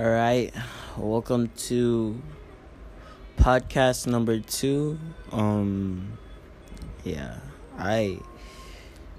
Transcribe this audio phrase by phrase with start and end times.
[0.00, 0.50] All right,
[0.96, 2.22] welcome to
[3.36, 4.98] podcast number two.
[5.30, 6.16] Um,
[7.04, 7.36] yeah,
[7.76, 8.18] I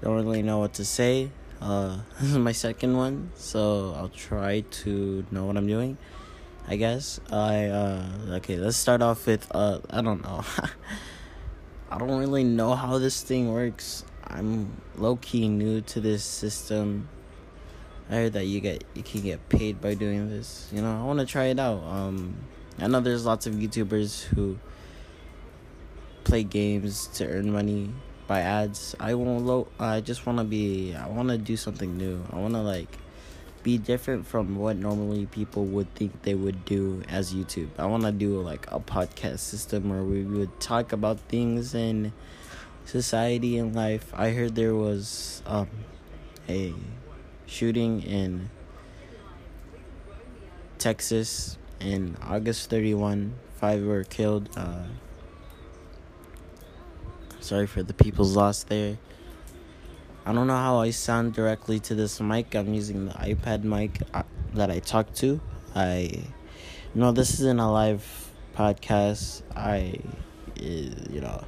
[0.00, 1.30] don't really know what to say.
[1.60, 5.98] Uh, this is my second one, so I'll try to know what I'm doing.
[6.66, 8.02] I guess I uh
[8.42, 8.56] okay.
[8.56, 10.42] Let's start off with uh I don't know.
[11.92, 14.04] I don't really know how this thing works.
[14.26, 17.06] I'm low key new to this system.
[18.12, 20.68] I heard that you get you can get paid by doing this.
[20.70, 21.82] You know, I want to try it out.
[21.82, 22.36] Um,
[22.78, 24.58] I know there's lots of YouTubers who
[26.22, 27.90] play games to earn money
[28.26, 28.94] by ads.
[29.00, 29.46] I won't.
[29.46, 30.94] Lo- I just want to be.
[30.94, 32.22] I want to do something new.
[32.30, 32.98] I want to like
[33.62, 37.70] be different from what normally people would think they would do as YouTube.
[37.78, 42.12] I want to do like a podcast system where we would talk about things in
[42.84, 44.12] society and life.
[44.12, 45.70] I heard there was um,
[46.46, 46.74] a
[47.52, 48.48] shooting in
[50.78, 53.34] Texas in August 31.
[53.56, 54.48] Five were killed.
[54.56, 54.84] Uh,
[57.40, 58.96] sorry for the people's loss there.
[60.24, 62.54] I don't know how I sound directly to this mic.
[62.54, 64.22] I'm using the iPad mic uh,
[64.54, 65.40] that I talk to.
[65.74, 66.24] I
[66.94, 69.42] no, this isn't a live podcast.
[69.54, 69.98] I,
[70.56, 71.44] you know,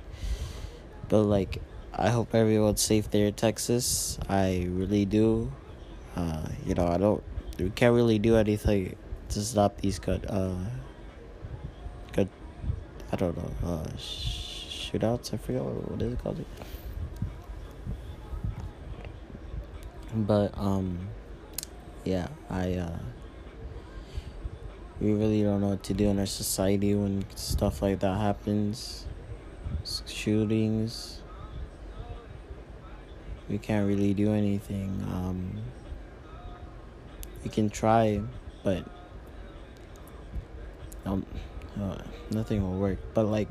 [1.09, 4.19] but like, I hope everyone's safe there in Texas.
[4.29, 5.53] I really do.
[6.17, 7.23] Uh, you know, I don't.
[7.59, 8.97] We can't really do anything
[9.31, 10.27] to stop these good.
[10.29, 10.55] Uh,
[12.13, 12.29] good.
[13.13, 13.69] I don't know.
[13.69, 15.35] Uh, shootouts.
[15.35, 16.45] I forget what, what is it called.
[20.15, 21.09] but um
[22.05, 22.99] yeah i uh
[25.01, 29.07] we really don't know what to do in our society when stuff like that happens
[30.07, 31.21] shootings
[33.49, 35.59] we can't really do anything um
[37.45, 38.21] we can try
[38.63, 38.85] but
[41.07, 41.25] um
[41.81, 41.99] uh,
[42.31, 43.49] nothing will work but like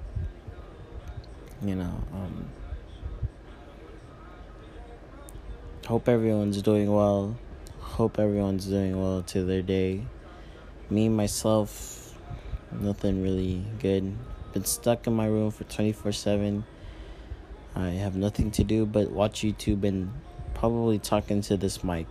[1.62, 2.50] you know um
[5.86, 7.36] hope everyone's doing well.
[7.80, 10.06] Hope everyone's doing well to their day.
[10.90, 12.18] Me myself,
[12.72, 14.16] nothing really good.
[14.53, 16.64] Been stuck in my room for 24 7.
[17.76, 20.12] I have nothing to do but watch YouTube and
[20.53, 22.08] probably talking to this mic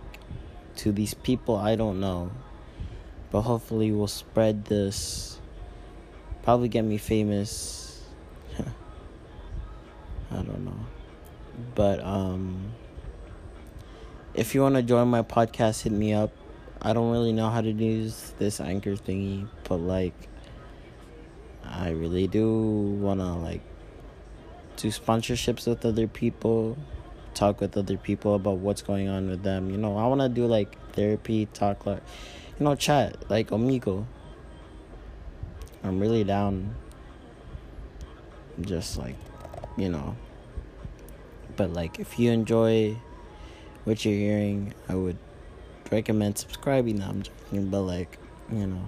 [0.77, 2.31] to these people I don't know.
[3.31, 5.39] But hopefully, we'll spread this.
[6.43, 8.03] Probably get me famous.
[8.59, 10.85] I don't know.
[11.73, 12.73] But, um,
[14.35, 16.31] if you want to join my podcast, hit me up.
[16.81, 20.13] I don't really know how to use this anchor thingy, but like,
[21.63, 22.51] I really do
[22.99, 23.61] want to like
[24.75, 26.77] do sponsorships with other people,
[27.33, 29.69] talk with other people about what's going on with them.
[29.69, 32.01] You know, I want to do like therapy, talk like,
[32.59, 34.07] you know, chat like amigo.
[35.83, 36.75] I'm really down.
[38.61, 39.15] Just like,
[39.77, 40.15] you know.
[41.55, 42.97] But like, if you enjoy
[43.83, 45.17] what you're hearing, I would
[45.91, 47.01] recommend subscribing.
[47.01, 48.17] I'm joking, but like,
[48.51, 48.87] you know,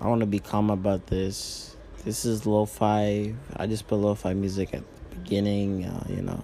[0.00, 1.76] I want to be calm about this.
[2.04, 3.34] This is lo-fi.
[3.56, 4.82] I just put lo-fi music at
[5.22, 5.84] beginning.
[5.84, 6.42] Uh, you know,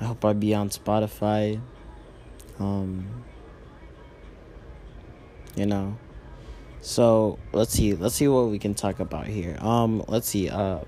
[0.00, 1.60] I hope I be on Spotify.
[2.58, 3.24] Um,
[5.56, 5.96] you know,
[6.80, 7.94] so let's see.
[7.94, 9.56] Let's see what we can talk about here.
[9.60, 10.48] Um, let's see.
[10.48, 10.80] Uh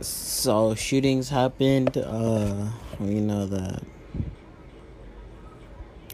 [0.00, 1.96] so shootings happened.
[1.96, 2.66] Uh,
[3.00, 3.82] we know that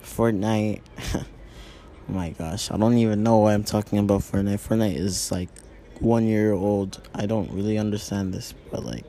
[0.03, 0.81] Fortnite.
[1.15, 1.25] oh
[2.09, 4.66] my gosh, I don't even know why I'm talking about Fortnite.
[4.66, 5.49] Fortnite is like
[6.03, 7.01] one year old.
[7.15, 9.05] I don't really understand this, but like,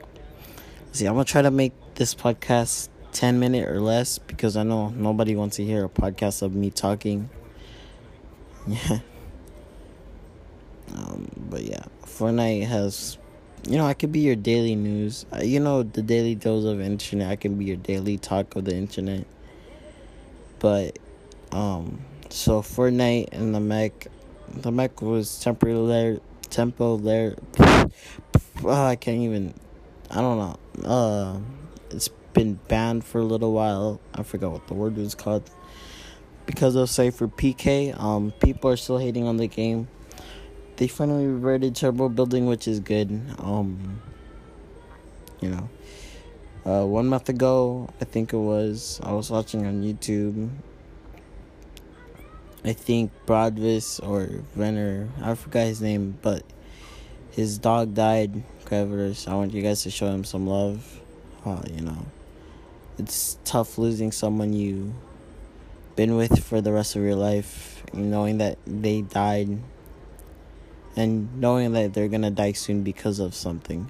[0.92, 4.88] see, I'm gonna try to make this podcast 10 minute or less because I know
[4.90, 7.30] nobody wants to hear a podcast of me talking.
[8.66, 9.00] Yeah.
[10.94, 13.18] Um, but yeah, Fortnite has
[13.66, 15.24] you know, I could be your daily news.
[15.32, 17.30] Uh, you know, the daily dose of internet.
[17.30, 19.26] I can be your daily talk of the internet.
[20.58, 20.98] But,
[21.50, 24.08] um, so Fortnite and the Mech,
[24.48, 26.20] the Mech was temporarily,
[26.54, 27.36] temporary.
[27.58, 29.54] Uh, I can't even.
[30.10, 30.88] I don't know.
[30.88, 31.38] Uh,
[31.90, 34.00] it's been banned for a little while.
[34.14, 35.50] I forgot what the word was called.
[36.46, 39.88] Because of SypherPK, um, people are still hating on the game
[40.76, 43.22] they finally reverted turbo building, which is good.
[43.38, 44.00] Um,
[45.40, 45.68] you know,
[46.66, 50.50] uh, one month ago, I think it was, I was watching on YouTube.
[52.64, 56.42] I think Broadvis or Venner, I forgot his name, but
[57.30, 58.42] his dog died.
[58.64, 61.00] Creditors, I want you guys to show him some love.
[61.44, 62.06] Uh, you know,
[62.98, 64.94] it's tough losing someone you
[65.94, 69.58] been with for the rest of your life knowing that they died
[70.96, 73.88] and knowing that they're gonna die soon because of something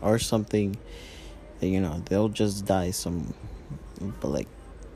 [0.00, 0.76] or something
[1.60, 3.34] that you know they'll just die some
[4.20, 4.48] but like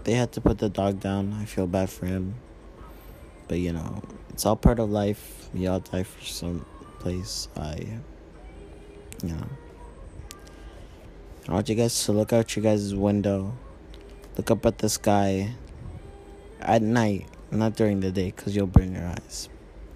[0.02, 2.34] they had to put the dog down i feel bad for him
[3.48, 6.64] but you know it's all part of life we all die for some
[6.98, 7.76] place i
[9.22, 9.46] you know
[11.48, 13.52] i want you guys to look out your guys' window
[14.36, 15.50] look up at the sky
[16.60, 19.48] at night not during the day because you'll burn your eyes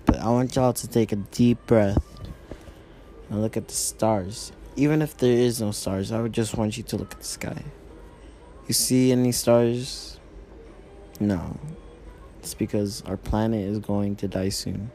[0.09, 2.03] but I want y'all to take a deep breath
[3.29, 4.53] and look at the stars.
[4.75, 7.27] Even if there is no stars, I would just want you to look at the
[7.27, 7.62] sky.
[8.67, 10.19] You see any stars?
[11.21, 11.61] No.
[12.40, 14.90] It's because our planet is going to die soon.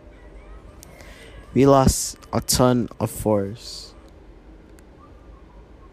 [1.54, 3.94] We lost a ton of forests.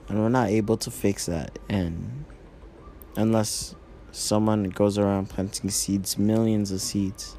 [0.08, 1.58] And we're not able to fix that.
[1.68, 2.24] And
[3.16, 3.74] unless
[4.12, 7.36] someone goes around planting seeds, millions of seeds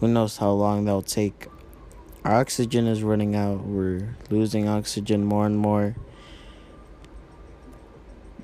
[0.00, 1.48] who knows how long that'll take.
[2.24, 3.64] Our oxygen is running out.
[3.64, 5.96] We're losing oxygen more and more.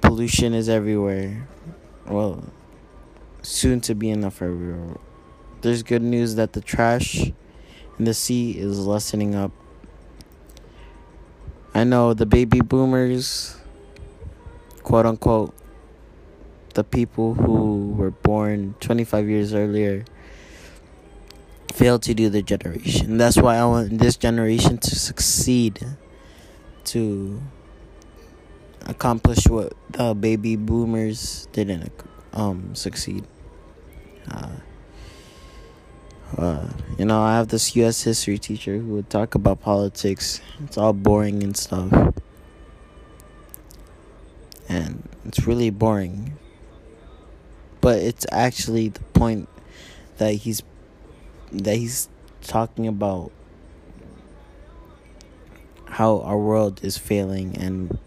[0.01, 1.47] Pollution is everywhere.
[2.07, 2.45] Well,
[3.43, 4.99] soon to be enough everywhere.
[5.63, 7.33] There's good news that the trash
[7.99, 9.53] in the sea is lessening up.
[11.75, 13.57] I know the baby boomers,
[14.83, 15.55] quote unquote,
[16.75, 20.05] the people who were born 25 years earlier
[21.73, 23.19] failed to do the generation.
[23.19, 25.85] That's why I want this generation to succeed,
[26.85, 27.41] to
[28.87, 31.93] accomplish what the baby boomers didn't
[32.33, 33.25] um succeed.
[34.31, 34.49] Uh,
[36.37, 36.69] uh,
[36.99, 38.03] you know, I have this U.S.
[38.03, 40.41] history teacher who would talk about politics.
[40.63, 41.93] It's all boring and stuff,
[44.69, 46.37] and it's really boring.
[47.81, 49.49] But it's actually the point
[50.19, 50.63] that he's
[51.51, 52.09] that he's
[52.43, 53.33] talking about
[55.87, 57.99] how our world is failing and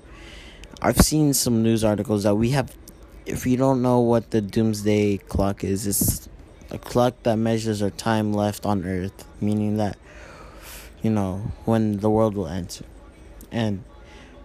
[0.81, 2.75] I've seen some news articles that we have
[3.25, 6.29] if you don't know what the doomsday clock is it's
[6.71, 9.97] a clock that measures our time left on earth meaning that
[11.01, 12.85] you know when the world will end
[13.51, 13.83] and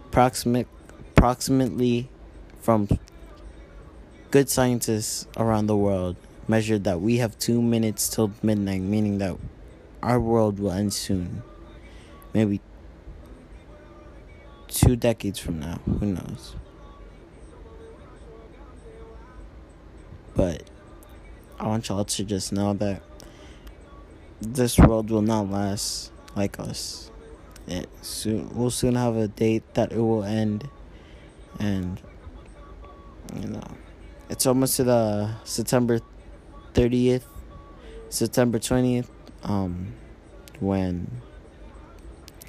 [0.05, 0.67] approximate
[1.11, 2.09] approximately
[2.61, 2.87] from
[4.31, 6.15] good scientists around the world
[6.49, 9.37] measured that we have two minutes till midnight, meaning that
[10.01, 11.43] our world will end soon.
[12.33, 12.59] Maybe
[14.67, 15.79] two decades from now.
[15.99, 16.55] Who knows?
[20.39, 20.63] But
[21.59, 23.01] I want y'all to just know that
[24.39, 27.11] this world will not last like us.
[27.67, 30.69] It soon we'll soon have a date that it will end
[31.59, 31.99] and
[33.35, 33.67] you know
[34.29, 35.99] it's almost to the September
[36.73, 37.25] 30th,
[38.07, 39.09] September 20th,
[39.43, 39.91] um,
[40.61, 41.19] when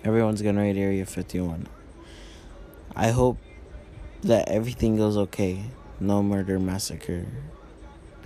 [0.04, 1.66] everyone's gonna raid Area 51.
[2.94, 3.38] I hope
[4.22, 5.64] that everything goes okay.
[5.98, 7.26] No murder, massacre.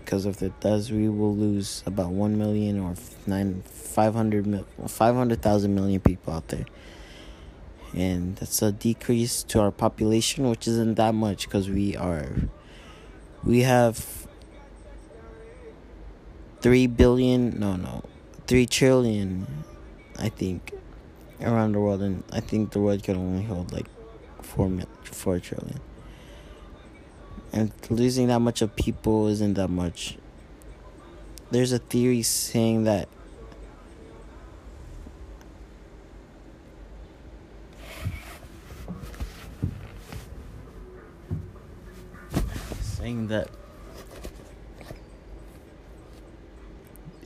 [0.04, 2.94] Because if it does, we will lose about 1 million or
[3.26, 6.66] nine, 500, 500,000 million people out there.
[7.94, 12.28] And that's a decrease to our population, which isn't that much because we are,
[13.44, 14.24] we have
[16.64, 18.02] 3 billion no no
[18.46, 19.46] 3 trillion
[20.18, 20.72] i think
[21.42, 23.84] around the world and i think the world can only hold like
[24.40, 25.78] 4 4 trillion
[27.54, 30.18] and losing that much of people isn't that much
[31.52, 33.08] there's a theory saying that
[42.80, 43.48] saying that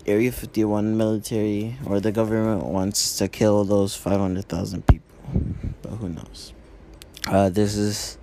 [0.04, 5.04] Area 51 military or the government wants to kill those 500,000 people.
[5.82, 6.54] But who knows?
[7.26, 8.16] Uh, this is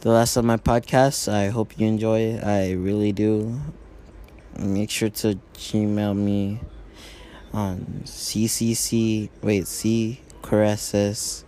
[0.00, 1.32] the last of my podcast.
[1.32, 2.44] I hope you enjoy it.
[2.44, 3.60] I really do.
[4.56, 6.60] Make sure to Gmail me
[7.52, 11.44] on CCC, wait, C Coreces.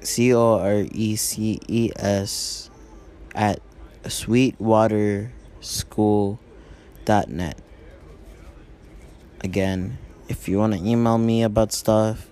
[0.00, 2.70] C O R E C E S
[3.34, 3.60] at
[4.08, 5.30] Sweetwater
[5.60, 6.40] School
[7.28, 7.58] net.
[9.42, 12.28] Again, if you want to email me about stuff,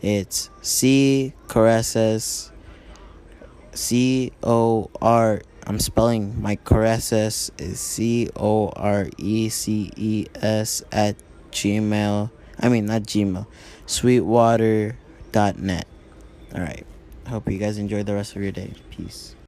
[0.00, 2.52] it's C Coreces
[3.78, 10.82] C O R I'm spelling my Coreces is C O R E C E S
[10.90, 11.14] at
[11.52, 12.32] Gmail.
[12.58, 13.46] I mean not Gmail.
[13.86, 15.86] Sweetwater.net.
[16.52, 16.86] Alright.
[17.28, 18.72] hope you guys enjoy the rest of your day.
[18.90, 19.36] Peace.